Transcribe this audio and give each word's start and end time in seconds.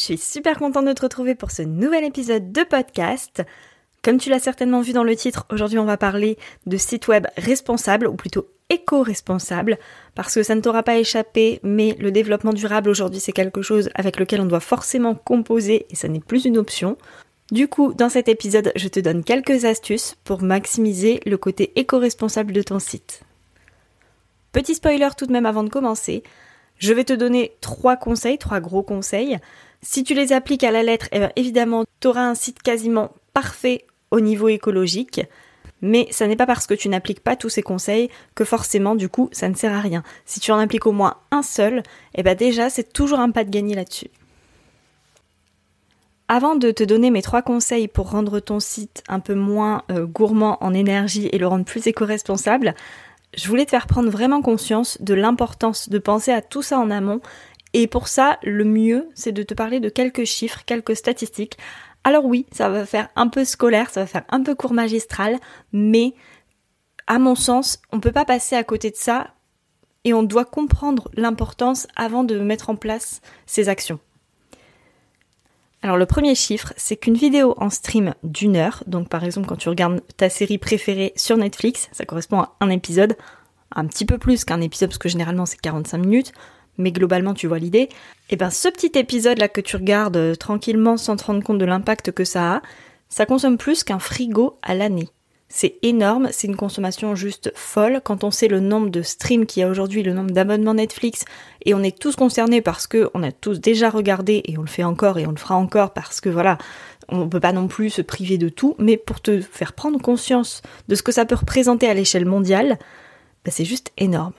je 0.00 0.06
suis 0.06 0.18
super 0.18 0.58
contente 0.58 0.86
de 0.86 0.94
te 0.94 1.02
retrouver 1.02 1.34
pour 1.34 1.50
ce 1.50 1.60
nouvel 1.60 2.04
épisode 2.04 2.52
de 2.52 2.62
podcast. 2.62 3.42
Comme 4.02 4.16
tu 4.16 4.30
l'as 4.30 4.38
certainement 4.38 4.80
vu 4.80 4.94
dans 4.94 5.04
le 5.04 5.14
titre, 5.14 5.44
aujourd'hui 5.50 5.78
on 5.78 5.84
va 5.84 5.98
parler 5.98 6.38
de 6.64 6.78
sites 6.78 7.06
web 7.06 7.26
responsables, 7.36 8.06
ou 8.06 8.14
plutôt 8.14 8.48
éco-responsables, 8.70 9.78
parce 10.14 10.34
que 10.34 10.42
ça 10.42 10.54
ne 10.54 10.62
t'aura 10.62 10.82
pas 10.82 10.96
échappé, 10.96 11.60
mais 11.62 11.98
le 12.00 12.10
développement 12.10 12.54
durable 12.54 12.88
aujourd'hui 12.88 13.20
c'est 13.20 13.32
quelque 13.32 13.60
chose 13.60 13.90
avec 13.94 14.18
lequel 14.18 14.40
on 14.40 14.46
doit 14.46 14.60
forcément 14.60 15.14
composer 15.14 15.84
et 15.90 15.96
ça 15.96 16.08
n'est 16.08 16.20
plus 16.20 16.46
une 16.46 16.56
option. 16.56 16.96
Du 17.52 17.68
coup, 17.68 17.92
dans 17.92 18.08
cet 18.08 18.30
épisode, 18.30 18.72
je 18.76 18.88
te 18.88 19.00
donne 19.00 19.22
quelques 19.22 19.66
astuces 19.66 20.16
pour 20.24 20.40
maximiser 20.40 21.20
le 21.26 21.36
côté 21.36 21.72
éco-responsable 21.76 22.54
de 22.54 22.62
ton 22.62 22.78
site. 22.78 23.20
Petit 24.52 24.76
spoiler 24.76 25.08
tout 25.14 25.26
de 25.26 25.32
même 25.32 25.46
avant 25.46 25.62
de 25.62 25.68
commencer, 25.68 26.22
je 26.78 26.94
vais 26.94 27.04
te 27.04 27.12
donner 27.12 27.52
trois 27.60 27.96
conseils, 27.96 28.38
trois 28.38 28.60
gros 28.60 28.82
conseils. 28.82 29.38
Si 29.82 30.04
tu 30.04 30.14
les 30.14 30.32
appliques 30.32 30.64
à 30.64 30.70
la 30.70 30.82
lettre, 30.82 31.08
eh 31.12 31.18
bien, 31.20 31.32
évidemment, 31.36 31.84
tu 32.00 32.08
auras 32.08 32.24
un 32.24 32.34
site 32.34 32.62
quasiment 32.62 33.12
parfait 33.32 33.86
au 34.10 34.20
niveau 34.20 34.48
écologique. 34.48 35.22
Mais 35.82 36.06
ça 36.10 36.26
n'est 36.26 36.36
pas 36.36 36.46
parce 36.46 36.66
que 36.66 36.74
tu 36.74 36.90
n'appliques 36.90 37.22
pas 37.22 37.36
tous 37.36 37.48
ces 37.48 37.62
conseils 37.62 38.10
que 38.34 38.44
forcément, 38.44 38.94
du 38.94 39.08
coup, 39.08 39.30
ça 39.32 39.48
ne 39.48 39.54
sert 39.54 39.72
à 39.72 39.80
rien. 39.80 40.02
Si 40.26 40.38
tu 40.38 40.52
en 40.52 40.58
appliques 40.58 40.86
au 40.86 40.92
moins 40.92 41.16
un 41.30 41.42
seul, 41.42 41.82
eh 42.14 42.22
bien 42.22 42.34
déjà, 42.34 42.68
c'est 42.68 42.92
toujours 42.92 43.20
un 43.20 43.30
pas 43.30 43.44
de 43.44 43.50
gagner 43.50 43.74
là-dessus. 43.74 44.10
Avant 46.28 46.54
de 46.54 46.70
te 46.70 46.84
donner 46.84 47.10
mes 47.10 47.22
trois 47.22 47.42
conseils 47.42 47.88
pour 47.88 48.10
rendre 48.10 48.38
ton 48.38 48.60
site 48.60 49.02
un 49.08 49.18
peu 49.18 49.34
moins 49.34 49.82
euh, 49.90 50.06
gourmand 50.06 50.58
en 50.60 50.74
énergie 50.74 51.28
et 51.32 51.38
le 51.38 51.46
rendre 51.46 51.64
plus 51.64 51.86
éco-responsable, 51.86 52.74
je 53.36 53.48
voulais 53.48 53.64
te 53.64 53.70
faire 53.70 53.86
prendre 53.86 54.10
vraiment 54.10 54.42
conscience 54.42 54.98
de 55.00 55.14
l'importance 55.14 55.88
de 55.88 55.98
penser 55.98 56.30
à 56.30 56.42
tout 56.42 56.62
ça 56.62 56.78
en 56.78 56.90
amont. 56.90 57.20
Et 57.72 57.86
pour 57.86 58.08
ça, 58.08 58.38
le 58.42 58.64
mieux, 58.64 59.08
c'est 59.14 59.32
de 59.32 59.42
te 59.42 59.54
parler 59.54 59.80
de 59.80 59.88
quelques 59.88 60.24
chiffres, 60.24 60.62
quelques 60.66 60.96
statistiques. 60.96 61.56
Alors 62.02 62.24
oui, 62.24 62.46
ça 62.52 62.68
va 62.68 62.86
faire 62.86 63.08
un 63.16 63.28
peu 63.28 63.44
scolaire, 63.44 63.90
ça 63.90 64.00
va 64.00 64.06
faire 64.06 64.24
un 64.30 64.42
peu 64.42 64.54
court 64.54 64.72
magistral, 64.72 65.38
mais 65.72 66.14
à 67.06 67.18
mon 67.18 67.34
sens, 67.34 67.80
on 67.92 67.96
ne 67.96 68.00
peut 68.00 68.12
pas 68.12 68.24
passer 68.24 68.56
à 68.56 68.64
côté 68.64 68.90
de 68.90 68.96
ça 68.96 69.34
et 70.04 70.14
on 70.14 70.22
doit 70.22 70.44
comprendre 70.44 71.10
l'importance 71.14 71.86
avant 71.96 72.24
de 72.24 72.38
mettre 72.38 72.70
en 72.70 72.76
place 72.76 73.20
ces 73.46 73.68
actions. 73.68 74.00
Alors 75.82 75.96
le 75.96 76.06
premier 76.06 76.34
chiffre, 76.34 76.74
c'est 76.76 76.96
qu'une 76.96 77.14
vidéo 77.14 77.54
en 77.56 77.70
stream 77.70 78.14
d'une 78.22 78.56
heure, 78.56 78.84
donc 78.86 79.08
par 79.08 79.24
exemple 79.24 79.48
quand 79.48 79.56
tu 79.56 79.68
regardes 79.68 80.02
ta 80.16 80.28
série 80.28 80.58
préférée 80.58 81.12
sur 81.16 81.36
Netflix, 81.38 81.88
ça 81.92 82.04
correspond 82.04 82.40
à 82.40 82.54
un 82.60 82.68
épisode, 82.68 83.16
un 83.74 83.86
petit 83.86 84.04
peu 84.04 84.18
plus 84.18 84.44
qu'un 84.44 84.60
épisode 84.60 84.90
parce 84.90 84.98
que 84.98 85.08
généralement 85.08 85.46
c'est 85.46 85.60
45 85.60 85.98
minutes, 85.98 86.32
mais 86.80 86.92
globalement 86.92 87.34
tu 87.34 87.46
vois 87.46 87.58
l'idée, 87.58 87.82
et 87.82 87.88
eh 88.30 88.36
bien 88.36 88.50
ce 88.50 88.68
petit 88.68 88.92
épisode 88.98 89.38
là 89.38 89.48
que 89.48 89.60
tu 89.60 89.76
regardes 89.76 90.16
euh, 90.16 90.34
tranquillement 90.34 90.96
sans 90.96 91.16
te 91.16 91.24
rendre 91.24 91.42
compte 91.42 91.58
de 91.58 91.64
l'impact 91.64 92.12
que 92.12 92.24
ça 92.24 92.56
a, 92.56 92.62
ça 93.08 93.26
consomme 93.26 93.58
plus 93.58 93.84
qu'un 93.84 93.98
frigo 93.98 94.58
à 94.62 94.74
l'année. 94.74 95.08
C'est 95.52 95.78
énorme, 95.82 96.28
c'est 96.30 96.46
une 96.46 96.54
consommation 96.54 97.16
juste 97.16 97.50
folle 97.56 98.00
quand 98.04 98.22
on 98.22 98.30
sait 98.30 98.46
le 98.46 98.60
nombre 98.60 98.88
de 98.88 99.02
streams 99.02 99.46
qu'il 99.46 99.62
y 99.62 99.64
a 99.64 99.68
aujourd'hui, 99.68 100.04
le 100.04 100.14
nombre 100.14 100.30
d'abonnements 100.30 100.74
Netflix, 100.74 101.24
et 101.64 101.74
on 101.74 101.82
est 101.82 101.98
tous 101.98 102.14
concernés 102.14 102.60
parce 102.60 102.86
que 102.86 103.10
on 103.14 103.24
a 103.24 103.32
tous 103.32 103.60
déjà 103.60 103.90
regardé 103.90 104.42
et 104.44 104.56
on 104.58 104.62
le 104.62 104.68
fait 104.68 104.84
encore 104.84 105.18
et 105.18 105.26
on 105.26 105.32
le 105.32 105.36
fera 105.36 105.56
encore 105.56 105.92
parce 105.92 106.20
que 106.20 106.28
voilà, 106.28 106.56
on 107.08 107.28
peut 107.28 107.40
pas 107.40 107.52
non 107.52 107.66
plus 107.66 107.90
se 107.90 108.00
priver 108.00 108.38
de 108.38 108.48
tout, 108.48 108.76
mais 108.78 108.96
pour 108.96 109.20
te 109.20 109.40
faire 109.40 109.72
prendre 109.72 110.00
conscience 110.00 110.62
de 110.86 110.94
ce 110.94 111.02
que 111.02 111.10
ça 111.10 111.24
peut 111.24 111.34
représenter 111.34 111.88
à 111.88 111.94
l'échelle 111.94 112.26
mondiale, 112.26 112.78
bah, 113.44 113.50
c'est 113.50 113.64
juste 113.64 113.90
énorme. 113.98 114.34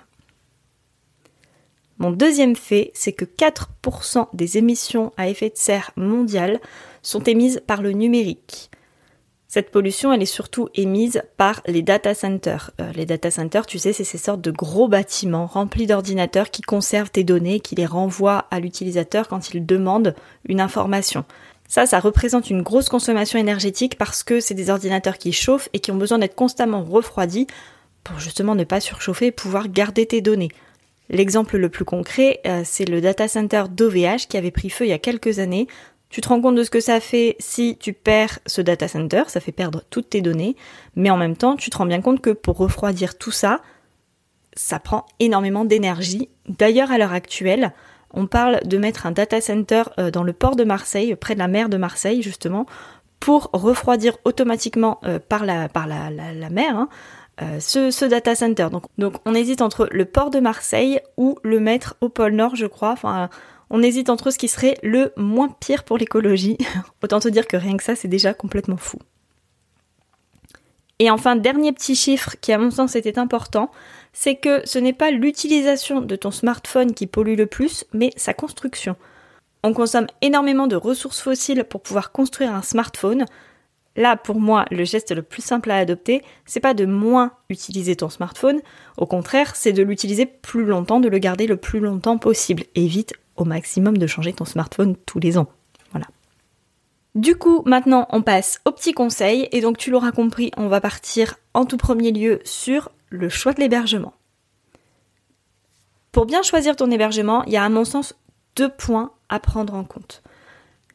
Mon 2.02 2.10
deuxième 2.10 2.56
fait, 2.56 2.90
c'est 2.96 3.12
que 3.12 3.26
4% 3.26 4.26
des 4.34 4.58
émissions 4.58 5.14
à 5.18 5.30
effet 5.30 5.50
de 5.50 5.56
serre 5.56 5.92
mondiales 5.96 6.60
sont 7.04 7.22
émises 7.26 7.62
par 7.68 7.84
le 7.84 7.92
numérique. 7.92 8.72
Cette 9.48 9.70
pollution, 9.70 10.12
elle 10.12 10.24
est 10.24 10.26
surtout 10.26 10.68
émise 10.74 11.22
par 11.38 11.62
les 11.68 11.84
data 11.84 12.16
centers. 12.16 12.72
Euh, 12.82 12.92
les 12.94 13.06
data 13.06 13.30
centers, 13.30 13.68
tu 13.68 13.78
sais, 13.78 13.94
c'est 13.94 14.04
ces 14.04 14.18
sortes 14.18 14.42
de 14.42 14.50
gros 14.50 14.88
bâtiments 14.88 15.46
remplis 15.46 15.86
d'ordinateurs 15.86 16.50
qui 16.50 16.64
conservent 16.64 17.12
tes 17.12 17.24
données, 17.24 17.60
qui 17.60 17.76
les 17.76 17.86
renvoient 17.86 18.48
à 18.50 18.60
l'utilisateur 18.60 19.28
quand 19.28 19.54
il 19.54 19.64
demande 19.64 20.16
une 20.46 20.60
information. 20.60 21.24
Ça, 21.68 21.86
ça 21.86 22.00
représente 22.00 22.50
une 22.50 22.64
grosse 22.64 22.90
consommation 22.90 23.38
énergétique 23.38 24.00
parce 24.00 24.24
que 24.24 24.40
c'est 24.40 24.56
des 24.56 24.72
ordinateurs 24.72 25.20
qui 25.20 25.34
chauffent 25.34 25.70
et 25.74 25.80
qui 25.80 25.92
ont 25.92 25.98
besoin 25.98 26.18
d'être 26.18 26.34
constamment 26.34 26.84
refroidis 26.84 27.46
pour 28.04 28.18
justement 28.18 28.56
ne 28.56 28.64
pas 28.64 28.80
surchauffer 28.80 29.28
et 29.28 29.32
pouvoir 29.32 29.70
garder 29.70 30.08
tes 30.08 30.22
données. 30.22 30.50
L'exemple 31.10 31.58
le 31.58 31.70
plus 31.70 31.86
concret, 31.86 32.40
euh, 32.46 32.62
c'est 32.64 32.86
le 32.86 33.02
data 33.02 33.28
center 33.28 33.64
d'OVH 33.70 34.28
qui 34.30 34.38
avait 34.38 34.52
pris 34.52 34.70
feu 34.70 34.86
il 34.86 34.90
y 34.90 34.94
a 34.94 35.00
quelques 35.00 35.40
années 35.40 35.68
tu 36.12 36.20
te 36.20 36.28
rends 36.28 36.42
compte 36.42 36.56
de 36.56 36.64
ce 36.64 36.70
que 36.70 36.82
ça 36.82 37.00
fait 37.00 37.38
si 37.40 37.78
tu 37.80 37.94
perds 37.94 38.40
ce 38.46 38.62
data 38.62 38.88
center, 38.88 39.24
ça 39.28 39.40
fait 39.40 39.54
perdre 39.54 39.82
toutes 39.90 40.10
tes 40.10 40.22
données, 40.22 40.58
mais 40.96 41.10
en 41.10 41.18
même 41.18 41.38
temps, 41.38 41.56
tu 41.56 41.70
te 41.70 41.78
rends 41.78 41.86
bien 41.86 42.02
compte 42.02 42.20
que 42.20 42.32
pour 42.32 42.58
refroidir 42.58 43.18
tout 43.18 43.32
ça, 43.32 43.62
ça 44.54 44.80
prend 44.80 45.06
énormément 45.20 45.64
d'énergie. 45.64 46.28
D'ailleurs, 46.50 46.92
à 46.92 46.98
l'heure 46.98 47.14
actuelle, 47.14 47.72
on 48.14 48.28
parle 48.28 48.60
de 48.66 48.78
mettre 48.78 49.06
un 49.06 49.12
data 49.12 49.40
center 49.40 49.84
euh, 49.98 50.12
dans 50.12 50.24
le 50.24 50.34
port 50.34 50.58
de 50.58 50.66
Marseille, 50.66 51.16
près 51.16 51.34
de 51.34 51.40
la 51.40 51.48
mer 51.48 51.70
de 51.70 51.78
Marseille, 51.78 52.22
justement, 52.22 52.66
pour 53.22 53.50
refroidir 53.54 54.18
automatiquement 54.26 55.00
euh, 55.06 55.18
par, 55.18 55.46
la, 55.46 55.70
mer 56.50 56.76
hein, 56.76 56.90
euh, 57.42 57.60
ce, 57.60 58.06
data 58.06 58.36
center. 58.36 58.68
Donc, 58.72 58.84
donc 58.98 59.16
on 59.26 59.34
hésite 59.34 59.62
entre 59.62 59.88
le 59.92 60.06
port 60.06 60.30
de 60.30 60.40
Marseille 60.40 61.00
ou 61.18 61.38
le 61.44 61.60
mettre 61.60 61.96
au 62.02 62.10
pôle 62.10 62.34
Nord, 62.34 62.56
je 62.56 62.66
crois. 62.66 62.92
Enfin, 62.92 63.30
on 63.70 63.82
hésite 63.82 64.10
entre 64.10 64.32
ce 64.32 64.38
qui 64.38 64.48
serait 64.48 64.78
le 64.84 65.14
moins 65.18 65.50
pire 65.60 65.84
pour 65.84 65.98
l'écologie. 65.98 66.58
Autant 67.04 67.20
te 67.20 67.30
dire 67.30 67.48
que 67.48 67.58
rien 67.58 67.78
que 67.78 67.84
ça, 67.84 67.96
c'est 67.96 68.08
déjà 68.08 68.34
complètement 68.34 68.78
fou. 68.78 68.98
Et 71.00 71.10
enfin, 71.10 71.36
dernier 71.36 71.72
petit 71.72 71.96
chiffre 71.96 72.36
qui 72.42 72.54
à 72.54 72.60
mon 72.60 72.70
sens 72.70 72.96
était 72.96 73.18
important, 73.18 73.72
c'est 74.14 74.36
que 74.36 74.62
ce 74.66 74.78
n'est 74.78 74.94
pas 74.94 75.10
l'utilisation 75.10 76.02
de 76.02 76.16
ton 76.16 76.30
smartphone 76.30 76.94
qui 76.94 77.08
pollue 77.08 77.36
le 77.36 77.48
plus, 77.48 77.86
mais 77.92 78.12
sa 78.18 78.36
construction. 78.36 78.96
On 79.64 79.74
consomme 79.74 80.08
énormément 80.22 80.68
de 80.68 80.76
ressources 80.76 81.22
fossiles 81.22 81.64
pour 81.64 81.82
pouvoir 81.82 82.12
construire 82.12 82.54
un 82.54 82.62
smartphone. 82.62 83.26
Là, 83.96 84.16
pour 84.16 84.40
moi, 84.40 84.66
le 84.72 84.86
geste 84.86 85.14
le 85.14 85.22
plus 85.22 85.42
simple 85.42 85.70
à 85.70 85.78
adopter, 85.78 86.22
c'est 86.46 86.62
pas 86.62 86.74
de 86.74 86.86
moins 86.86 87.32
utiliser 87.50 87.96
ton 87.96 88.10
smartphone, 88.10 88.62
au 88.98 89.06
contraire, 89.06 89.56
c'est 89.56 89.74
de 89.74 89.84
l'utiliser 89.84 90.26
plus 90.26 90.66
longtemps, 90.66 91.00
de 91.00 91.10
le 91.10 91.18
garder 91.18 91.46
le 91.46 91.58
plus 91.58 91.80
longtemps 91.80 92.18
possible. 92.18 92.64
Évite 92.76 93.14
au 93.36 93.44
maximum 93.44 93.98
de 93.98 94.08
changer 94.08 94.34
ton 94.34 94.46
smartphone 94.46 94.96
tous 95.06 95.20
les 95.20 95.38
ans. 95.38 95.48
Voilà. 95.92 96.08
Du 97.16 97.36
coup, 97.36 97.64
maintenant, 97.66 98.08
on 98.12 98.22
passe 98.22 98.62
au 98.66 98.72
petit 98.72 98.94
conseil. 98.94 99.50
Et 99.52 99.60
donc, 99.60 99.78
tu 99.78 99.92
l'auras 99.92 100.12
compris, 100.12 100.52
on 100.56 100.68
va 100.68 100.80
partir 100.80 101.36
en 101.54 101.66
tout 101.66 101.78
premier 101.78 102.12
lieu 102.12 102.40
sur 102.46 102.92
le 103.10 103.28
choix 103.28 103.54
de 103.54 103.60
l'hébergement. 103.60 104.14
Pour 106.14 106.26
bien 106.26 106.42
choisir 106.42 106.76
ton 106.76 106.92
hébergement, 106.92 107.44
il 107.46 107.54
y 107.54 107.58
a 107.58 107.64
à 107.64 107.70
mon 107.70 107.86
sens 107.86 108.16
deux 108.56 108.70
points 108.70 109.12
à 109.30 109.40
prendre 109.40 109.74
en 109.74 109.84
compte. 109.84 110.22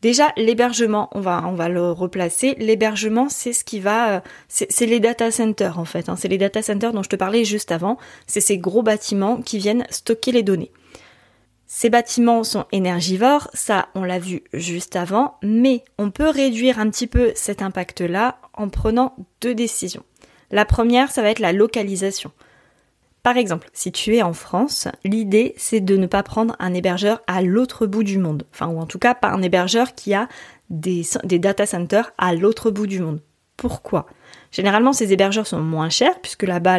Déjà, 0.07 0.33
l'hébergement, 0.37 1.11
on 1.15 1.21
va, 1.21 1.69
le 1.69 1.91
replacer. 1.91 2.55
L'hébergement, 2.61 3.29
c'est 3.29 3.53
ce 3.53 3.65
qui 3.65 3.81
va, 3.81 4.11
euh, 4.11 4.21
c'est 4.47 4.87
les 4.87 5.01
data 5.01 5.33
centers 5.33 5.81
en 5.81 5.85
fait. 5.85 6.09
Hein. 6.09 6.15
C'est 6.17 6.29
les 6.29 6.39
data 6.39 6.63
centers 6.63 6.93
dont 6.93 7.03
je 7.03 7.09
te 7.09 7.17
parlais 7.17 7.45
juste 7.45 7.73
avant. 7.73 7.99
C'est 8.29 8.41
ces 8.41 8.57
gros 8.57 8.85
bâtiments 8.85 9.39
qui 9.39 9.59
viennent 9.59 9.85
stocker 9.91 10.31
les 10.31 10.45
données. 10.45 10.71
Ces 11.67 11.91
bâtiments 11.91 12.45
sont 12.45 12.67
énergivores, 12.71 13.51
ça 13.53 13.89
on 13.97 14.05
l'a 14.05 14.21
vu 14.21 14.45
juste 14.53 14.95
avant, 14.95 15.39
mais 15.43 15.83
on 15.99 16.13
peut 16.13 16.31
réduire 16.31 16.79
un 16.79 16.89
petit 16.89 17.09
peu 17.09 17.33
cet 17.35 17.61
impact-là 17.61 18.39
en 18.55 18.69
prenant 18.69 19.17
deux 19.41 19.57
décisions. 19.57 20.05
La 20.53 20.65
première, 20.65 21.11
ça 21.11 21.23
va 21.23 21.31
être 21.31 21.41
la 21.41 21.53
localisation. 21.53 22.31
Par 23.27 23.39
exemple, 23.39 23.69
si 23.73 23.91
tu 23.91 24.15
es 24.15 24.23
en 24.23 24.33
France, 24.33 24.87
l'idée 25.03 25.53
c'est 25.57 25.81
de 25.81 25.97
ne 25.97 26.07
pas 26.07 26.23
prendre 26.23 26.55
un 26.61 26.73
hébergeur 26.73 27.23
à 27.27 27.43
l'autre 27.43 27.85
bout 27.85 28.05
du 28.05 28.19
monde. 28.19 28.47
Enfin, 28.53 28.69
ou 28.69 28.79
en 28.79 28.87
tout 28.87 29.01
cas 29.01 29.17
pas 29.17 29.31
un 29.31 29.43
hébergeur 29.43 29.97
qui 29.97 30.15
a 30.15 30.29
des, 30.71 31.05
data 31.25 31.67
centers 31.67 32.13
à 32.19 32.37
l'autre 32.37 32.71
bout 32.71 32.87
du 32.87 33.01
monde. 33.01 33.21
Pourquoi? 33.57 34.07
Généralement, 34.53 34.93
ces 34.93 35.13
hébergeurs 35.13 35.49
sont 35.49 35.59
moins 35.59 35.89
chers 35.89 36.21
puisque 36.21 36.45
là-bas, 36.45 36.79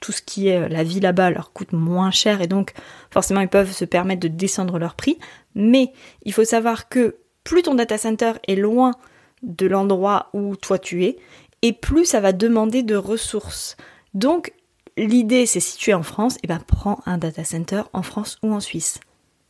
tout 0.00 0.12
ce 0.12 0.22
qui 0.22 0.48
est 0.48 0.70
la 0.70 0.84
vie 0.84 1.00
là-bas 1.00 1.28
leur 1.28 1.52
coûte 1.52 1.74
moins 1.74 2.12
cher 2.12 2.40
et 2.40 2.46
donc 2.46 2.72
forcément 3.10 3.42
ils 3.42 3.48
peuvent 3.48 3.70
se 3.70 3.84
permettre 3.84 4.20
de 4.20 4.28
descendre 4.28 4.78
leur 4.78 4.94
prix. 4.94 5.18
Mais 5.54 5.92
il 6.22 6.32
faut 6.32 6.44
savoir 6.44 6.88
que 6.88 7.16
plus 7.44 7.60
ton 7.60 7.74
data 7.74 7.98
center 7.98 8.32
est 8.48 8.56
loin 8.56 8.92
de 9.42 9.66
l'endroit 9.66 10.30
où 10.32 10.56
toi 10.56 10.78
tu 10.78 11.04
es, 11.04 11.18
et 11.60 11.74
plus 11.74 12.06
ça 12.06 12.20
va 12.20 12.32
demander 12.32 12.82
de 12.82 12.96
ressources. 12.96 13.76
Donc 14.14 14.54
l'idée 15.06 15.46
c'est 15.46 15.60
si 15.60 15.76
tu 15.76 15.90
es 15.90 15.94
en 15.94 16.02
France, 16.02 16.36
et 16.36 16.40
eh 16.44 16.46
ben 16.48 16.60
prends 16.66 17.00
un 17.06 17.18
data 17.18 17.44
center 17.44 17.82
en 17.92 18.02
France 18.02 18.38
ou 18.42 18.52
en 18.52 18.60
Suisse. 18.60 19.00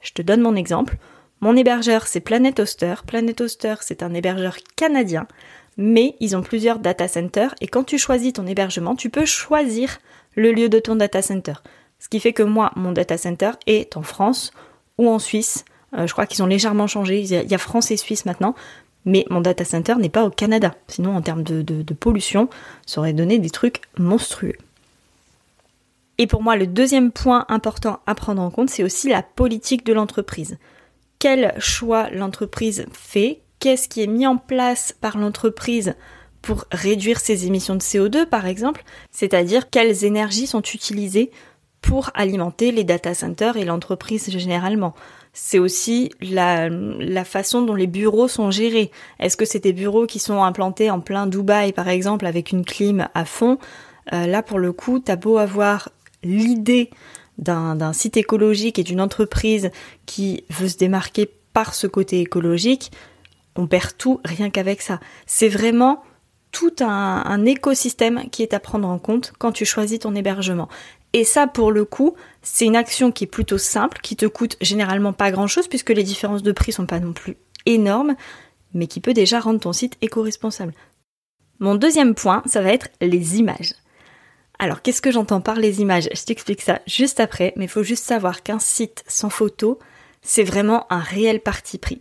Je 0.01 0.13
te 0.13 0.23
donne 0.23 0.41
mon 0.41 0.57
exemple. 0.57 0.97
Mon 1.41 1.57
hébergeur 1.57 2.07
c'est 2.07 2.21
Planet 2.21 2.59
Hoster. 2.61 2.95
Planet 3.07 3.43
c'est 3.81 4.03
un 4.03 4.15
hébergeur 4.15 4.57
canadien, 4.77 5.27
mais 5.77 6.17
ils 6.21 6.37
ont 6.37 6.43
plusieurs 6.43 6.79
data 6.79 7.09
centers 7.09 7.55
et 7.61 7.69
quand 7.69 7.85
tu 7.85 7.99
choisis 7.99 8.33
ton 8.33 8.47
hébergement, 8.47 8.97
tu 8.97 9.11
peux 9.11 9.27
choisir 9.27 9.99
le 10.35 10.53
lieu 10.53 10.69
de 10.69 10.79
ton 10.79 10.97
data 10.97 11.23
center. 11.23 11.55
Ce 11.99 12.09
qui 12.09 12.21
fait 12.21 12.33
que 12.33 12.43
moi, 12.43 12.71
mon 12.77 12.93
data 12.93 13.19
center 13.19 13.53
est 13.67 13.97
en 13.97 14.03
France 14.03 14.53
ou 14.99 15.09
en 15.09 15.19
Suisse. 15.19 15.65
Euh, 15.97 16.07
je 16.07 16.13
crois 16.13 16.27
qu'ils 16.27 16.43
ont 16.43 16.47
légèrement 16.47 16.87
changé. 16.87 17.21
Il 17.21 17.27
y 17.27 17.55
a 17.55 17.59
France 17.59 17.91
et 17.91 17.97
Suisse 17.97 18.25
maintenant, 18.25 18.55
mais 19.05 19.25
mon 19.31 19.41
data 19.41 19.65
center 19.65 19.95
n'est 19.97 20.09
pas 20.09 20.25
au 20.25 20.31
Canada. 20.31 20.75
Sinon, 20.87 21.17
en 21.17 21.23
termes 21.23 21.43
de, 21.43 21.95
pollution, 21.95 22.49
ça 22.87 23.01
aurait 23.01 23.13
donné 23.13 23.39
des 23.39 23.51
trucs 23.51 23.83
monstrueux. 23.97 24.57
Et 26.19 26.27
pour 26.27 26.43
moi, 26.43 26.57
le 26.57 26.67
deuxième 26.67 27.13
point 27.13 27.47
important 27.49 28.01
à 28.07 28.15
prendre 28.15 28.43
en 28.43 28.51
compte, 28.51 28.71
c'est 28.71 28.83
aussi 28.83 29.09
la 29.09 29.23
politique 29.23 29.87
de 29.87 29.93
l'entreprise. 29.93 30.59
Quel 31.21 31.55
choix 31.59 32.11
l'entreprise 32.11 32.87
fait? 32.93 33.41
Qu'est-ce 33.61 33.89
qui 33.89 34.03
est 34.03 34.09
mis 34.09 34.27
en 34.27 34.37
place 34.37 34.95
par 35.01 35.17
l'entreprise 35.17 35.95
pour 36.43 36.65
réduire 36.71 37.19
ses 37.19 37.47
émissions 37.47 37.75
de 37.75 37.83
CO2, 37.83 38.27
par 38.27 38.47
exemple? 38.47 38.85
C'est-à-dire 39.11 39.71
quelles 39.71 40.05
énergies 40.05 40.47
sont 40.47 40.63
utilisées 40.63 41.31
pour 41.81 42.11
alimenter 42.15 42.73
les 42.73 42.85
data 42.85 43.15
centers 43.15 43.57
et 43.57 43.65
l'entreprise 43.65 44.31
généralement? 44.31 44.95
C'est 45.33 45.59
aussi 45.61 46.11
la, 46.21 46.69
façon 47.25 47.63
dont 47.63 47.75
les 47.75 47.87
bureaux 47.87 48.29
sont 48.29 48.51
gérés. 48.51 48.91
Est-ce 49.21 49.37
que 49.37 49.45
c'est 49.45 49.63
des 49.63 49.73
bureaux 49.73 50.07
qui 50.07 50.19
sont 50.19 50.43
implantés 50.43 50.91
en 50.91 51.01
plein 51.01 51.29
Dubaï, 51.29 51.73
par 51.73 51.89
exemple, 51.89 52.27
avec 52.27 52.51
une 52.51 52.65
clim 52.65 53.09
à 53.15 53.25
fond? 53.25 53.59
Euh, 54.13 54.27
Là, 54.27 54.43
pour 54.43 54.59
le 54.59 54.73
coup, 54.73 54.99
t'as 54.99 55.17
beau 55.17 55.39
avoir 55.39 55.91
l'idée 56.23 56.91
d'un 57.39 57.93
site 57.93 58.17
écologique 58.17 58.79
et 58.79 58.85
d'une 58.85 59.01
entreprise 59.01 59.71
qui 60.07 60.45
veut 60.51 60.69
se 60.69 60.77
démarquer 60.77 61.31
par 61.53 61.75
ce 61.75 61.87
côté 61.87 62.21
écologique, 62.21 62.91
on 63.57 63.67
perd 63.67 63.97
tout 63.97 64.21
rien 64.25 64.51
qu'avec 64.51 64.83
ça. 64.83 65.01
C'est 65.27 65.49
vraiment 65.49 66.03
tout 66.51 66.75
un, 66.81 67.45
écosystème 67.45 68.29
qui 68.31 68.43
est 68.43 68.55
à 68.55 68.61
prendre 68.61 68.89
en 68.89 68.99
compte 68.99 69.33
quand 69.39 69.53
tu 69.53 69.65
choisis 69.65 70.01
ton 70.01 70.15
hébergement. 70.15 70.69
Et 71.13 71.25
ça, 71.25 71.47
pour 71.47 71.73
le 71.73 71.85
coup, 71.85 72.15
c'est 72.43 72.67
une 72.67 72.77
action 72.77 73.13
qui 73.13 73.25
est 73.25 73.29
plutôt 73.29 73.59
simple, 73.59 73.99
qui 74.03 74.17
te 74.17 74.27
coûte 74.27 74.57
généralement 74.61 75.13
pas 75.13 75.31
grand 75.31 75.47
chose 75.47 75.69
puisque 75.69 75.91
les 75.91 76.03
différences 76.03 76.43
de 76.43 76.53
prix 76.53 76.73
sont 76.73 76.87
pas 76.87 77.01
non 77.01 77.13
plus 77.13 77.37
énormes, 77.67 78.15
mais 78.75 78.87
qui 78.87 79.01
peut 79.01 79.15
déjà 79.15 79.41
rendre 79.41 79.61
ton 79.61 79.73
site 79.73 79.97
éco-responsable. 80.01 80.75
Mon 81.61 81.75
deuxième 81.75 82.15
point, 82.15 82.43
ça 82.47 82.61
va 82.61 82.73
être 82.73 82.89
les 83.01 83.39
images. 83.39 83.75
Alors, 84.61 84.83
qu'est-ce 84.83 85.03
que 85.03 85.13
j'entends 85.13 85.41
par 85.41 85.57
les 85.57 85.81
images? 85.81 86.09
Je 86.13 86.23
t'explique 86.25 86.63
ça 86.63 86.81
juste 86.87 87.21
après, 87.21 87.53
mais 87.57 87.67
il 87.67 87.71
faut 87.71 87.85
juste 87.85 88.05
savoir 88.05 88.43
qu'un 88.43 88.59
site 88.59 89.05
sans 89.07 89.31
photo, 89.31 89.79
c'est 90.21 90.43
vraiment 90.43 90.87
un 90.93 90.99
réel 90.99 91.41
parti 91.41 91.79
pris. 91.79 92.01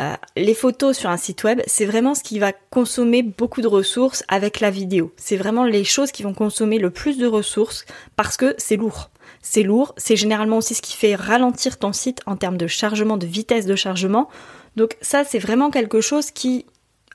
Euh, 0.00 0.14
les 0.36 0.54
photos 0.54 0.96
sur 0.96 1.10
un 1.10 1.16
site 1.16 1.44
web, 1.44 1.60
c'est 1.66 1.84
vraiment 1.84 2.14
ce 2.14 2.22
qui 2.22 2.38
va 2.38 2.52
consommer 2.52 3.22
beaucoup 3.22 3.60
de 3.60 3.68
ressources 3.68 4.24
avec 4.28 4.60
la 4.60 4.70
vidéo. 4.70 5.12
C'est 5.16 5.36
vraiment 5.36 5.64
les 5.64 5.84
choses 5.84 6.12
qui 6.12 6.22
vont 6.22 6.34
consommer 6.34 6.78
le 6.78 6.90
plus 6.90 7.18
de 7.18 7.26
ressources 7.26 7.84
parce 8.16 8.36
que 8.36 8.54
c'est 8.58 8.76
lourd. 8.76 9.10
C'est 9.40 9.62
lourd, 9.62 9.94
c'est 9.96 10.16
généralement 10.16 10.58
aussi 10.58 10.74
ce 10.74 10.82
qui 10.82 10.96
fait 10.96 11.14
ralentir 11.14 11.78
ton 11.78 11.92
site 11.92 12.20
en 12.26 12.36
termes 12.36 12.56
de 12.56 12.66
chargement, 12.66 13.16
de 13.16 13.26
vitesse 13.26 13.66
de 13.66 13.76
chargement. 13.76 14.28
Donc 14.74 14.96
ça, 15.00 15.22
c'est 15.22 15.38
vraiment 15.38 15.70
quelque 15.70 16.00
chose 16.00 16.30
qui, 16.30 16.66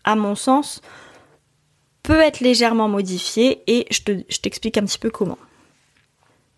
à 0.03 0.15
mon 0.15 0.35
sens, 0.35 0.81
peut 2.09 2.21
être 2.21 2.39
légèrement 2.39 2.87
modifié 2.87 3.61
et 3.67 3.85
je 3.91 4.39
t'explique 4.39 4.79
un 4.79 4.85
petit 4.85 4.97
peu 4.97 5.11
comment. 5.11 5.37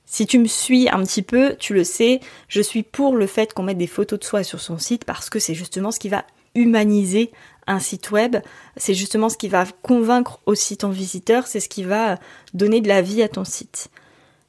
Si 0.06 0.25
tu 0.25 0.39
me 0.39 0.48
suis 0.48 0.88
un 0.88 1.03
petit 1.03 1.24
peu, 1.24 1.57
tu 1.59 1.74
le 1.74 1.83
sais, 1.83 2.21
je 2.48 2.62
suis 2.62 2.83
pour 2.83 3.18
le 3.18 3.27
fait 3.27 3.53
qu'on 3.53 3.63
mette 3.63 3.77
des 3.77 3.86
photos 3.86 4.18
de 4.18 4.24
soi 4.24 4.44
sur 4.44 4.62
son 4.62 4.77
site 4.77 5.03
parce 5.03 5.30
que 5.30 5.39
c'est 5.39 5.53
justement 5.53 5.92
ce 5.92 6.00
qui 6.00 6.07
va 6.07 6.24
humaniser 6.56 7.31
un 7.68 7.80
site 7.80 8.12
web, 8.12 8.38
c'est 8.77 8.94
justement 8.94 9.27
ce 9.27 9.36
qui 9.36 9.50
va 9.50 9.65
convaincre 9.81 10.39
aussi 10.45 10.77
ton 10.77 10.88
visiteur, 10.88 11.48
c'est 11.48 11.59
ce 11.59 11.68
qui 11.68 11.83
va 11.83 12.18
donner 12.54 12.80
de 12.80 12.88
la 12.88 13.01
vie 13.01 13.21
à 13.21 13.27
ton 13.27 13.44
site. 13.44 13.89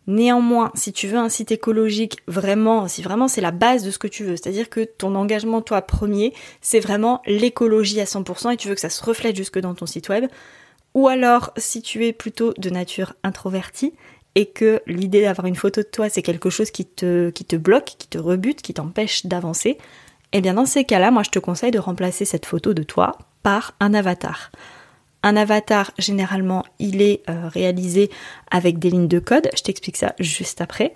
Néanmoins, 0.07 0.71
si 0.77 0.93
tu 0.93 1.09
veux 1.09 1.19
un 1.19 1.29
site 1.29 1.51
écologique 1.51 2.19
vraiment, 2.29 2.87
si 2.87 3.03
vraiment 3.03 3.27
c'est 3.27 3.41
la 3.41 3.51
base 3.51 3.83
de 3.83 3.91
ce 3.91 3.99
que 3.99 4.07
tu 4.07 4.23
veux, 4.23 4.37
c'est-à-dire 4.37 4.71
que 4.71 4.85
ton 4.85 5.17
engagement 5.17 5.63
toi 5.63 5.83
premier, 5.83 6.33
c'est 6.61 6.81
vraiment 6.81 7.23
l'écologie 7.27 8.01
à 8.01 8.05
100% 8.05 8.53
et 8.53 8.57
tu 8.57 8.69
veux 8.69 8.77
que 8.77 8.81
ça 8.81 8.89
se 8.89 9.03
reflète 9.03 9.35
jusque 9.35 9.59
dans 9.59 9.75
ton 9.75 9.87
site 9.87 10.09
web, 10.09 10.27
ou 10.95 11.09
alors 11.09 11.53
si 11.57 11.83
tu 11.83 12.07
es 12.07 12.13
plutôt 12.13 12.53
de 12.59 12.71
nature 12.71 13.15
introvertie, 13.23 13.93
et 14.35 14.47
que 14.47 14.81
l'idée 14.87 15.23
d'avoir 15.23 15.47
une 15.47 15.57
photo 15.57 15.83
de 15.83 15.87
toi, 15.87 16.09
c'est 16.09 16.23
quelque 16.23 16.51
chose 16.51 16.71
qui 16.71 16.87
te, 16.87 17.57
bloque, 17.57 17.95
qui 17.99 18.09
te 18.09 18.19
rebute, 18.19 18.63
qui 18.63 18.75
t'empêche 18.75 19.27
d'avancer, 19.27 19.79
eh 20.33 20.41
bien 20.41 20.55
dans 20.55 20.65
ces 20.65 20.85
cas-là, 20.85 21.11
moi 21.11 21.23
je 21.23 21.31
te 21.31 21.39
conseille 21.39 21.71
de 21.71 21.79
remplacer 21.79 22.25
cette 22.25 22.47
photo 22.47 22.73
de 22.73 22.83
toi 22.83 23.19
par 23.43 23.75
un 23.81 23.93
avatar. 23.93 24.51
Un 25.23 25.37
avatar, 25.37 25.93
généralement, 25.99 26.65
il 26.79 27.03
est 27.03 27.23
euh, 27.29 27.49
réalisé 27.49 28.11
avec 28.51 28.79
des 28.79 28.91
lignes 28.91 29.09
de 29.09 29.21
code. 29.21 29.49
Je 29.55 29.63
t'explique 29.63 29.97
ça 29.97 30.15
juste 30.19 30.61
après. 30.61 30.95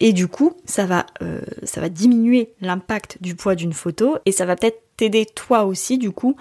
Et 0.00 0.12
du 0.12 0.28
coup, 0.28 0.54
ça 0.66 0.84
va, 0.84 1.06
euh, 1.22 1.40
ça 1.62 1.80
va 1.80 1.88
diminuer 1.88 2.52
l'impact 2.60 3.16
du 3.22 3.34
poids 3.34 3.54
d'une 3.54 3.72
photo 3.72 4.18
et 4.26 4.32
ça 4.32 4.44
va 4.44 4.54
peut-être 4.54 4.82
t'aider 4.98 5.24
toi 5.24 5.64
aussi, 5.64 5.96
du 5.96 6.10
coup, 6.10 6.36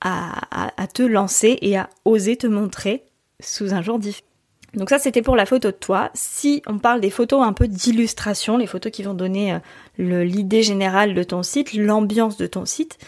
à, 0.00 0.86
te 0.92 1.02
lancer 1.02 1.58
et 1.60 1.76
à 1.76 1.90
oser 2.04 2.36
te 2.36 2.46
montrer 2.46 3.04
sous 3.40 3.74
un 3.74 3.82
jour 3.82 3.98
différent. 3.98 4.26
Donc 4.74 4.88
ça 4.88 4.98
c'était 4.98 5.22
pour 5.22 5.36
la 5.36 5.46
photo 5.46 5.68
de 5.70 5.76
toi. 5.76 6.10
Si 6.14 6.62
on 6.66 6.78
parle 6.78 7.00
des 7.00 7.10
photos 7.10 7.42
un 7.42 7.52
peu 7.52 7.66
d'illustration, 7.66 8.56
les 8.56 8.66
photos 8.66 8.92
qui 8.92 9.02
vont 9.02 9.14
donner 9.14 9.58
euh, 9.98 10.24
l'idée 10.24 10.62
générale 10.62 11.14
de 11.14 11.22
ton 11.22 11.42
site, 11.42 11.74
l'ambiance 11.74 12.36
de 12.36 12.46
ton 12.46 12.64
site, 12.64 12.98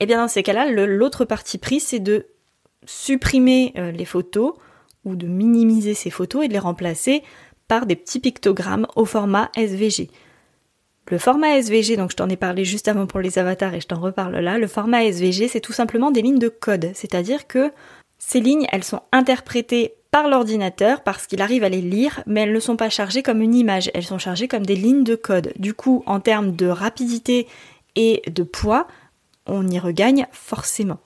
eh 0.00 0.06
bien 0.06 0.18
dans 0.18 0.28
ces 0.28 0.42
cas-là, 0.42 0.68
l'autre 0.70 1.24
partie 1.24 1.58
prise 1.58 1.84
c'est 1.84 2.00
de 2.00 2.26
supprimer 2.84 3.72
euh, 3.78 3.92
les 3.92 4.04
photos 4.04 4.54
ou 5.04 5.14
de 5.14 5.26
minimiser 5.26 5.94
ces 5.94 6.10
photos 6.10 6.44
et 6.44 6.48
de 6.48 6.52
les 6.52 6.58
remplacer 6.58 7.22
par 7.68 7.86
des 7.86 7.96
petits 7.96 8.20
pictogrammes 8.20 8.86
au 8.96 9.04
format 9.04 9.50
SVG. 9.56 10.10
Le 11.10 11.18
format 11.18 11.58
SVG, 11.58 11.96
donc 11.96 12.12
je 12.12 12.16
t'en 12.16 12.28
ai 12.30 12.36
parlé 12.36 12.64
juste 12.64 12.88
avant 12.88 13.06
pour 13.06 13.20
les 13.20 13.38
avatars 13.38 13.74
et 13.74 13.80
je 13.80 13.86
t'en 13.86 14.00
reparle 14.00 14.36
là, 14.38 14.56
le 14.56 14.66
format 14.66 15.04
SVG 15.04 15.48
c'est 15.48 15.60
tout 15.60 15.74
simplement 15.74 16.10
des 16.10 16.22
lignes 16.22 16.38
de 16.38 16.48
code, 16.48 16.92
c'est-à-dire 16.94 17.46
que 17.46 17.70
ces 18.18 18.40
lignes, 18.40 18.66
elles 18.72 18.84
sont 18.84 19.02
interprétées 19.12 19.94
par 20.10 20.28
l'ordinateur 20.28 21.02
parce 21.02 21.26
qu'il 21.26 21.42
arrive 21.42 21.62
à 21.62 21.68
les 21.68 21.82
lire, 21.82 22.22
mais 22.26 22.42
elles 22.42 22.52
ne 22.52 22.60
sont 22.60 22.76
pas 22.76 22.88
chargées 22.88 23.22
comme 23.22 23.42
une 23.42 23.54
image, 23.54 23.90
elles 23.92 24.04
sont 24.04 24.18
chargées 24.18 24.48
comme 24.48 24.64
des 24.64 24.76
lignes 24.76 25.04
de 25.04 25.14
code. 25.14 25.52
Du 25.56 25.74
coup, 25.74 26.02
en 26.06 26.20
termes 26.20 26.56
de 26.56 26.66
rapidité 26.66 27.46
et 27.96 28.22
de 28.28 28.42
poids, 28.42 28.86
on 29.46 29.66
y 29.68 29.78
regagne 29.78 30.26
forcément. 30.32 31.00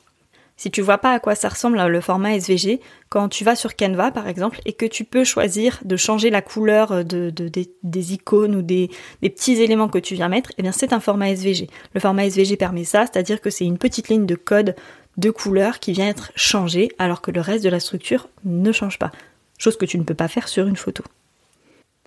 Si 0.59 0.73
tu 0.73 0.83
vois 0.83 0.99
pas 0.99 1.13
à 1.13 1.21
quoi 1.21 1.37
ça 1.37 1.49
ressemble 1.49 1.81
le 1.81 2.01
format 2.01 2.35
SVG, 2.35 2.81
quand 3.09 3.29
tu 3.29 3.45
vas 3.45 3.55
sur 3.55 3.77
Canva 3.77 4.11
par 4.11 4.27
exemple 4.27 4.61
et 4.67 4.73
que 4.73 4.87
tu 4.87 5.05
peux 5.05 5.23
choisir 5.23 5.79
de 5.85 5.97
changer 5.97 6.31
la 6.31 6.43
couleur 6.43 7.05
de, 7.05 7.31
des, 7.31 8.13
icônes 8.13 8.57
ou 8.57 8.63
des, 8.63 8.91
des, 9.23 9.31
petits 9.31 9.63
éléments 9.63 9.89
que 9.89 9.99
tu 9.99 10.17
viens 10.17 10.29
mettre, 10.29 10.51
eh 10.59 10.63
bien 10.63 10.73
c'est 10.73 10.93
un 10.93 10.99
format 10.99 11.31
SVG. 11.31 11.69
Le 11.95 12.01
format 12.01 12.27
SVG 12.27 12.57
permet 12.57 12.83
ça, 12.83 13.07
c'est-à-dire 13.07 13.41
que 13.41 13.51
c'est 13.51 13.65
une 13.65 13.79
petite 13.79 14.09
ligne 14.09 14.27
de 14.27 14.35
code 14.35 14.75
de 15.17 15.31
couleur 15.31 15.79
qui 15.79 15.93
vient 15.93 16.09
être 16.09 16.33
changée 16.35 16.91
alors 16.99 17.21
que 17.21 17.31
le 17.31 17.41
reste 17.41 17.63
de 17.63 17.71
la 17.71 17.79
structure 17.81 18.29
ne 18.45 18.73
change 18.73 18.99
pas. 18.99 19.13
Chose 19.59 19.77
que 19.77 19.87
tu 19.87 19.97
ne 19.97 20.03
peux 20.03 20.15
pas 20.15 20.29
faire 20.29 20.49
sur 20.49 20.67
une 20.67 20.77
photo. 20.77 21.05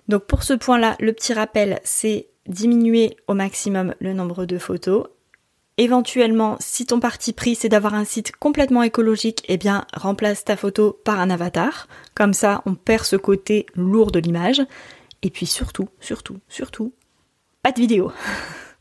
Donc 0.08 0.24
pour 0.24 0.42
ce 0.42 0.52
point-là, 0.52 0.96
le 1.00 1.14
petit 1.14 1.32
rappel, 1.32 1.80
c'est 1.84 2.26
diminuer 2.46 3.16
au 3.28 3.34
maximum 3.34 3.94
le 4.00 4.12
nombre 4.12 4.44
de 4.44 4.58
photos. 4.58 5.06
Éventuellement, 5.82 6.56
si 6.60 6.86
ton 6.86 7.00
parti 7.00 7.32
pris 7.32 7.56
c'est 7.56 7.68
d'avoir 7.68 7.94
un 7.94 8.04
site 8.04 8.36
complètement 8.36 8.84
écologique, 8.84 9.42
eh 9.48 9.56
bien 9.56 9.84
remplace 9.92 10.44
ta 10.44 10.56
photo 10.56 10.96
par 11.04 11.18
un 11.18 11.28
avatar. 11.28 11.88
Comme 12.14 12.34
ça, 12.34 12.62
on 12.66 12.76
perd 12.76 13.04
ce 13.04 13.16
côté 13.16 13.66
lourd 13.74 14.12
de 14.12 14.20
l'image. 14.20 14.62
Et 15.22 15.30
puis 15.30 15.44
surtout, 15.44 15.88
surtout, 15.98 16.38
surtout, 16.48 16.92
pas 17.64 17.72
de 17.72 17.80
vidéo. 17.80 18.12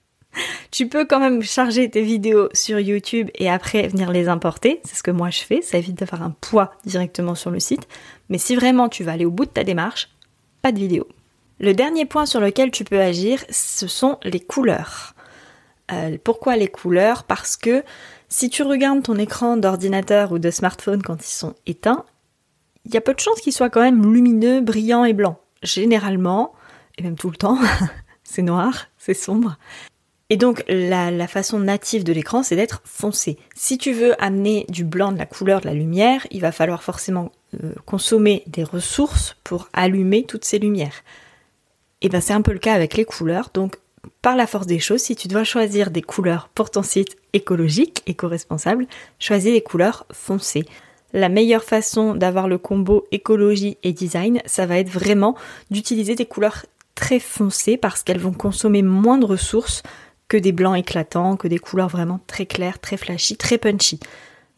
tu 0.72 0.88
peux 0.89 1.05
quand 1.05 1.20
même 1.20 1.41
charger 1.41 1.89
tes 1.89 2.03
vidéos 2.03 2.50
sur 2.53 2.79
YouTube 2.79 3.31
et 3.34 3.50
après 3.50 3.88
venir 3.88 4.12
les 4.12 4.27
importer. 4.27 4.79
C'est 4.84 4.98
ce 4.98 5.01
que 5.01 5.10
moi 5.10 5.31
je 5.31 5.39
fais. 5.39 5.63
Ça 5.63 5.79
évite 5.79 5.98
d'avoir 5.98 6.22
un 6.22 6.36
poids 6.39 6.72
directement 6.86 7.34
sur 7.34 7.50
le 7.50 7.60
site. 7.60 7.88
Mais 8.29 8.38
si 8.38 8.55
vraiment 8.55 8.89
tu 8.89 9.03
vas 9.03 9.13
aller 9.13 9.25
au 9.25 9.31
bout 9.31 9.46
de 9.46 9.50
ta 9.50 9.63
démarche, 9.63 10.12
pas 10.62 10.72
de 10.72 10.77
vidéo. 10.77 11.08
Le 11.60 11.74
dernier 11.74 12.05
point 12.05 12.27
sur 12.27 12.41
lequel 12.41 12.70
tu 12.70 12.84
peux 12.84 13.01
agir, 13.01 13.43
ce 13.50 13.88
sont 13.88 14.20
les 14.24 14.39
couleurs. 14.39 15.15
Euh, 15.92 16.18
pourquoi 16.24 16.56
les 16.56 16.68
couleurs? 16.68 17.24
Parce 17.24 17.58
que 17.58 17.84
si 18.30 18.50
tu 18.50 18.64
regardes 18.64 19.04
ton 19.04 19.18
écran 19.18 19.58
d'ordinateur 19.58 20.32
ou 20.32 20.40
de 20.40 20.52
smartphone 20.52 21.02
quand 21.02 21.26
ils 21.26 21.34
sont 21.34 21.56
éteints, 21.66 22.06
il 22.86 22.94
y 22.94 22.98
a 22.98 23.02
peu 23.02 23.14
de 23.14 23.20
chances 23.20 23.42
qu'ils 23.42 23.54
soient 23.54 23.70
quand 23.70 23.82
même 23.82 24.12
lumineux, 24.12 24.62
brillants 24.62 25.06
et 25.06 25.14
blancs. 25.14 25.38
Généralement, 25.64 26.54
et 26.98 27.04
même 27.04 27.18
tout 27.18 27.30
le 27.30 27.36
temps, 27.36 27.60
c'est 28.24 28.42
noir, 28.42 28.88
c'est 28.98 29.14
sombre. 29.14 29.58
Et 30.30 30.38
donc 30.38 30.64
la, 30.70 31.28
façon 31.28 31.60
native 31.60 32.06
de 32.06 32.14
l'écran, 32.14 32.42
c'est 32.42 32.56
d'être 32.56 32.82
foncé. 32.86 33.38
Si 33.54 33.78
tu 33.78 33.92
veux 33.92 34.16
amener 34.24 34.66
du 34.70 34.86
blanc, 34.86 35.12
de 35.12 35.18
la 35.18 35.26
couleur, 35.26 35.60
de 35.60 35.66
la 35.68 35.74
lumière, 35.74 36.26
il 36.32 36.40
va 36.40 36.54
falloir 36.54 36.84
forcément 36.84 37.34
euh, 37.62 37.74
consommer 37.86 38.44
des 38.48 38.64
ressources 38.64 39.36
pour 39.44 39.68
allumer 39.74 40.24
toutes 40.24 40.46
ces 40.46 40.58
lumières. 40.58 41.04
Et 42.00 42.08
ben 42.08 42.22
c'est 42.22 42.32
un 42.32 42.42
peu 42.42 42.54
le 42.54 42.60
cas 42.60 42.74
avec 42.74 42.96
les 42.96 43.04
couleurs. 43.04 43.50
Donc 43.54 43.76
par 44.22 44.36
la 44.36 44.48
force 44.48 44.68
des 44.68 44.80
choses, 44.80 45.01
si 45.01 45.16
tu 45.16 45.28
dois 45.28 45.44
choisir 45.44 45.90
des 45.90 46.01
couleurs 46.01 46.50
pour 46.54 46.70
ton 46.70 46.84
site 46.84 47.18
écologique, 47.34 48.04
éco-responsable, 48.06 48.86
choisis 49.20 49.51
les 49.51 49.62
couleurs 49.62 50.06
foncées. 50.12 50.66
La 51.13 51.28
meilleure 51.28 51.63
façon 51.63 52.16
d'avoir 52.16 52.48
le 52.48 52.58
combo 52.58 53.06
écologie 53.12 53.78
et 53.84 53.94
design, 53.94 54.40
ça 54.46 54.66
va 54.66 54.78
être 54.78 54.90
vraiment 54.90 55.36
d'utiliser 55.72 56.16
des 56.16 56.25
couleurs 56.25 56.66
très 56.96 57.20
foncées 57.20 57.78
parce 57.78 58.04
qu'elles 58.04 58.20
vont 58.20 58.34
consommer 58.34 58.84
moins 58.84 59.18
de 59.18 59.25
ressources 59.25 59.82
que 60.28 60.38
des 60.38 60.51
blancs 60.51 60.78
éclatants, 60.78 61.36
que 61.36 61.48
des 61.48 61.58
couleurs 61.58 61.90
vraiment 61.90 62.20
très 62.28 62.46
claires, 62.46 62.80
très 62.80 62.98
flashy, 62.98 63.36
très 63.36 63.58
punchy. 63.58 64.00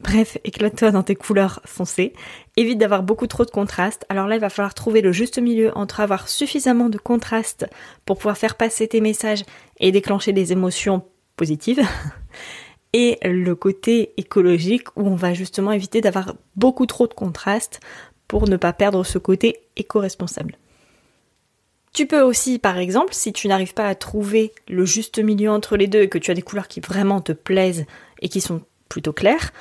Bref, 0.03 0.37
éclate-toi 0.43 0.91
dans 0.91 1.01
tes 1.01 1.15
couleurs 1.15 1.61
foncées. 1.65 2.11
Évite 2.57 2.77
d'avoir 2.77 3.03
beaucoup 3.03 3.25
trop 3.25 3.45
de 3.45 3.49
contraste. 3.49 4.05
Alors 4.09 4.27
là, 4.27 4.35
il 4.35 4.41
va 4.41 4.49
falloir 4.49 4.73
trouver 4.73 4.99
le 5.01 5.13
juste 5.13 5.39
milieu 5.39 5.71
entre 5.77 6.01
avoir 6.01 6.27
suffisamment 6.27 6.89
de 6.89 6.97
contraste 6.97 7.65
pour 8.05 8.17
pouvoir 8.17 8.37
faire 8.37 8.55
passer 8.55 8.85
tes 8.87 8.99
messages 8.99 9.43
et 9.79 9.93
déclencher 9.93 10.33
des 10.33 10.51
émotions 10.51 11.03
positives. 11.37 11.81
Et 12.95 13.17
le 13.23 13.55
côté 13.55 14.13
écologique 14.17 14.89
où 14.95 15.07
on 15.07 15.15
va 15.15 15.33
justement 15.33 15.71
éviter 15.71 15.99
d'avoir 15.99 16.35
beaucoup 16.55 16.85
trop 16.85 17.07
de 17.07 17.13
contraste 17.13 17.79
pour 18.27 18.47
ne 18.47 18.57
pas 18.57 18.73
perdre 18.73 19.03
ce 19.03 19.17
côté 19.17 19.61
éco-responsable. 19.77 20.57
Tu 21.93 22.05
peux 22.05 22.21
aussi, 22.21 22.59
par 22.59 22.77
exemple, 22.77 23.13
si 23.13 23.33
tu 23.33 23.47
n'arrives 23.47 23.73
pas 23.73 23.87
à 23.87 23.95
trouver 23.95 24.51
le 24.67 24.85
juste 24.85 25.17
milieu 25.17 25.49
entre 25.49 25.75
les 25.75 25.87
deux 25.87 26.01
et 26.01 26.09
que 26.09 26.19
tu 26.19 26.29
as 26.29 26.35
des 26.35 26.41
couleurs 26.43 26.67
qui 26.67 26.81
vraiment 26.81 27.21
te 27.21 27.31
plaisent 27.31 27.85
et 28.21 28.29
qui 28.29 28.41
sont 28.41 28.61
plutôt 28.89 29.13
claires, 29.13 29.51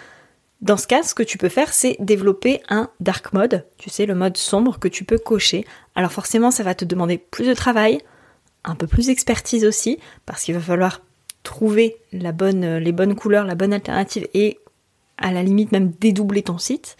dans 0.62 0.76
ce 0.76 0.87
cas, 0.87 1.02
ce 1.02 1.14
que 1.14 1.25
tu 1.25 1.38
peux 1.38 1.49
faire, 1.49 1.73
c'est 1.73 1.97
développer 1.99 2.62
un 2.69 2.88
dark 3.00 3.33
mode, 3.33 3.66
tu 3.78 3.90
sais, 3.90 4.07
le 4.07 4.14
mode 4.14 4.37
sombre 4.37 4.78
que 4.78 4.87
tu 4.87 5.04
peux 5.04 5.19
cocher. 5.19 5.66
Alors 5.97 6.12
forcément, 6.12 6.52
ça 6.52 6.62
va 6.62 6.76
te 6.76 6.85
demander 6.85 7.19
plus 7.19 7.49
de 7.49 7.54
travail, 7.54 7.99
un 8.62 8.76
peu 8.76 8.87
plus 8.87 9.07
d'expertise 9.07 9.64
aussi, 9.64 9.99
parce 10.25 10.45
qu'il 10.45 10.54
va 10.54 10.61
falloir 10.61 11.02
trouver 11.42 11.97
bonne, 12.12 12.76
les 12.76 12.92
bonnes 12.92 13.16
couleurs, 13.16 13.45
la 13.45 13.57
bonne 13.57 13.73
alternative 13.73 14.28
et 14.35 14.61
à 15.19 15.33
la 15.33 15.42
limite 15.42 15.73
même 15.73 15.90
dédoubler 15.90 16.42
ton 16.42 16.59
site. 16.59 16.97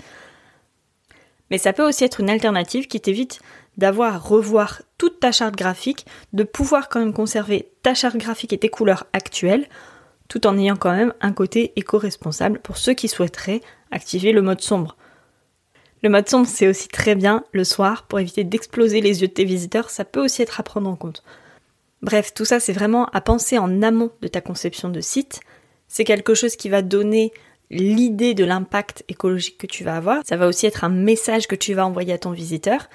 Mais 1.51 1.59
ça 1.59 1.73
peut 1.73 1.87
aussi 1.87 2.03
être 2.03 2.21
une 2.21 2.31
alternative 2.31 2.89
qui 2.89 3.01
t'évite 3.01 3.41
d'avoir 3.77 4.17
à 4.17 4.19
revoir 4.19 4.83
toute 4.99 5.21
ta 5.21 5.31
charte 5.31 5.55
graphique, 5.55 6.05
de 6.33 6.43
pouvoir 6.43 6.89
quand 6.89 6.99
même 6.99 7.13
conserver 7.13 7.69
ta 7.83 7.95
charte 7.95 8.17
graphique 8.17 8.53
et 8.53 8.59
tes 8.59 8.69
couleurs 8.69 9.07
actuelles, 9.13 9.69
tout 10.33 10.47
en 10.47 10.57
ayant 10.57 10.77
quand 10.77 10.97
même 10.97 11.13
un 11.21 11.35
côté 11.35 11.75
éco-responsable 11.77 12.59
pour 12.61 12.79
ceux 12.79 12.95
qui 12.95 13.07
souhaiteraient 13.07 13.61
activer 13.91 14.33
le 14.33 14.41
mode 14.41 14.63
sombre. 14.63 14.97
Le 16.03 16.09
mode 16.09 16.27
sombre, 16.27 16.47
c'est 16.47 16.69
aussi 16.69 16.89
très 16.89 17.15
bien 17.15 17.45
le 17.53 17.65
soir 17.65 18.07
pour 18.07 18.19
éviter 18.19 18.43
d'exploser 18.43 19.03
les 19.03 19.21
yeux 19.21 19.29
de 19.29 19.35
tes 19.35 19.45
visiteurs, 19.45 19.91
ça 19.91 20.07
peut 20.07 20.25
aussi 20.25 20.41
être 20.41 20.59
à 20.59 20.63
prendre 20.63 20.89
en 20.89 20.97
compte. 20.97 21.23
Bref, 22.01 22.33
tout 22.33 22.47
ça, 22.47 22.61
c'est 22.61 22.73
vraiment 22.73 23.11
à 23.13 23.21
penser 23.21 23.59
en 23.59 23.83
amont 23.83 24.11
de 24.23 24.29
ta 24.29 24.41
conception 24.41 24.89
de 24.89 25.03
site. 25.03 25.41
C'est 25.87 26.05
quelque 26.05 26.33
chose 26.33 26.57
qui 26.57 26.71
va 26.71 26.81
donner 26.81 27.31
l'idée 27.69 28.33
de 28.33 28.47
l'impact 28.47 29.05
écologique 29.09 29.59
que 29.59 29.67
tu 29.67 29.85
vas 29.85 29.97
avoir. 29.97 30.23
Ça 30.25 30.39
va 30.39 30.49
aussi 30.49 30.65
être 30.65 30.83
un 30.83 30.89
message 30.89 31.47
que 31.47 31.57
tu 31.57 31.75
vas 31.75 31.85
envoyer 31.85 32.15
à 32.15 32.19
ton 32.19 32.31
visiteur. 32.31 32.89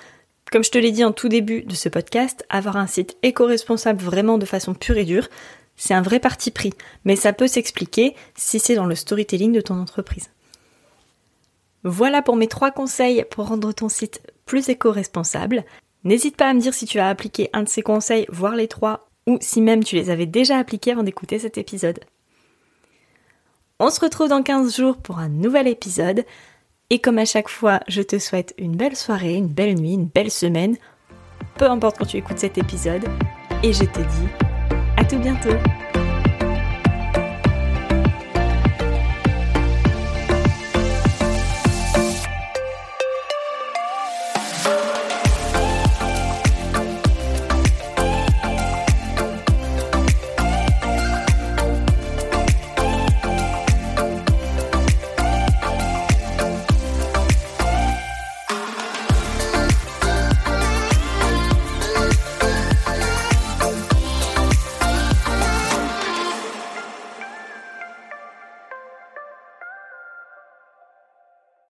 Comme 0.52 0.64
je 0.64 0.72
te 0.72 0.80
l'ai 0.80 0.92
dit 0.92 1.06
en 1.06 1.12
tout 1.12 1.30
début 1.30 1.62
de 1.62 1.76
ce 1.76 1.88
podcast, 1.88 2.48
avoir 2.50 2.78
un 2.78 2.88
site 2.88 3.16
éco-responsable 3.22 4.02
vraiment 4.02 4.40
de 4.40 4.46
façon 4.48 4.74
pure 4.74 4.98
et 4.98 5.06
dure, 5.06 5.30
c'est 5.78 5.94
un 5.94 6.02
vrai 6.02 6.20
parti 6.20 6.52
pris, 6.52 6.74
mais 7.06 7.16
ça 7.16 7.34
peut 7.34 7.48
s'expliquer 7.48 8.16
si 8.36 8.60
c'est 8.60 8.76
dans 8.76 8.88
le 8.88 8.96
storytelling 8.96 9.54
de 9.54 9.62
ton 9.62 9.80
entreprise. 9.80 10.32
Voilà 11.84 12.22
pour 12.22 12.36
mes 12.36 12.48
trois 12.48 12.72
conseils 12.72 13.24
pour 13.30 13.48
rendre 13.48 13.72
ton 13.72 13.88
site 13.88 14.22
plus 14.46 14.68
éco-responsable. 14.70 15.64
N'hésite 16.04 16.36
pas 16.36 16.50
à 16.50 16.54
me 16.54 16.60
dire 16.60 16.74
si 16.74 16.86
tu 16.86 17.00
as 17.00 17.08
appliqué 17.08 17.50
un 17.54 17.64
de 17.64 17.70
ces 17.70 17.84
conseils, 17.84 18.26
voire 18.30 18.56
les 18.56 18.68
trois, 18.68 19.08
ou 19.28 19.38
si 19.40 19.62
même 19.62 19.84
tu 19.84 19.96
les 19.96 20.10
avais 20.10 20.26
déjà 20.26 20.58
appliqués 20.58 20.92
avant 20.92 21.04
d'écouter 21.04 21.40
cet 21.40 21.58
épisode. 21.58 22.00
On 23.80 23.92
se 23.92 24.00
retrouve 24.00 24.30
dans 24.30 24.42
15 24.42 24.76
jours 24.76 24.98
pour 24.98 25.20
un 25.20 25.30
nouvel 25.30 25.68
épisode. 25.68 26.26
Et 26.90 27.00
comme 27.00 27.20
à 27.20 27.26
chaque 27.26 27.50
fois, 27.50 27.82
je 27.88 28.02
te 28.02 28.18
souhaite 28.18 28.56
une 28.58 28.76
belle 28.76 28.96
soirée, 28.96 29.36
une 29.36 29.48
belle 29.48 29.76
nuit, 29.76 29.94
une 29.94 30.08
belle 30.08 30.32
semaine, 30.32 30.78
peu 31.58 31.66
importe 31.66 31.98
quand 32.00 32.06
tu 32.06 32.18
écoutes 32.18 32.40
cet 32.40 32.58
épisode. 32.58 33.06
Et 33.62 33.74
je 33.74 33.84
te 33.84 34.00
dis 34.00 34.47
tout 35.08 35.20
bientôt 35.20 35.77